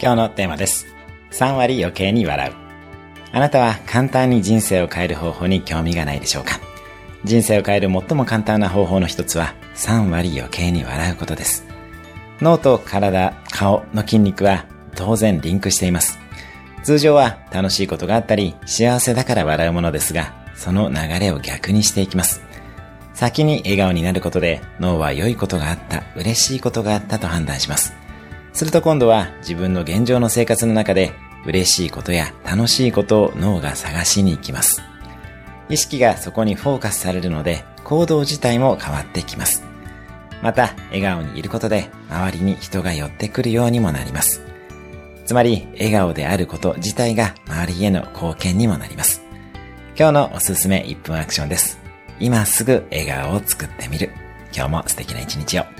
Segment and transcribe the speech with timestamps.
[0.00, 0.86] 今日のテーマです。
[1.32, 2.54] 3割余計に笑う。
[3.32, 6.60] あなたは簡単に人生を変える方法に興味がないでしょうか？
[7.24, 11.66] 人生を変える最も簡単な方法の一つは3割余計に笑うことです。
[12.40, 16.20] 脳と体、顔の筋肉は当然リンクしています。
[16.84, 22.40] 通常は楽しいことがあったり幸せだから笑うものですが、その流れを逆にしていきます。
[23.14, 27.92] 先に笑顔になることで脳は良いことがあった、嬉しいことがあったと判断します。
[28.58, 31.12] すると今度は自分の現状の生活の中で
[31.46, 34.82] 嬉しいことや楽しいことを脳が探しに行きます。
[35.68, 39.62] 意識がそこにフォーカスされるので行動自体も変わってきます。
[40.42, 44.42] また、笑顔にいることで周りに人が寄ってくるようにもなります。
[45.24, 49.22] つまり、笑顔であること自体が周りへの貢献にもなります。
[49.96, 51.78] 今日のおすすめ1分アクションです。
[52.18, 54.10] 今すぐ笑顔を作ってみる。
[54.52, 55.77] 今日も素敵な一日を。